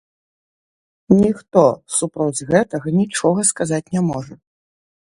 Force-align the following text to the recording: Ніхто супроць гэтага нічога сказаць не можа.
Ніхто 1.19 1.63
супроць 1.99 2.45
гэтага 2.53 2.87
нічога 2.99 3.47
сказаць 3.53 3.85
не 3.97 4.01
можа. 4.13 4.33